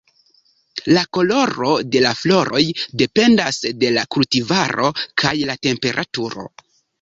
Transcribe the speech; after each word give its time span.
La 0.97 1.01
koloro 1.17 1.73
de 1.95 2.01
la 2.05 2.13
floroj 2.21 2.61
dependas 3.03 3.61
de 3.85 3.93
la 3.99 4.07
kultivaro 4.17 4.91
kaj 5.25 5.35
la 5.51 5.59
temperaturo. 5.69 6.49